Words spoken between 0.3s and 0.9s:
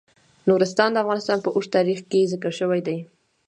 نورستان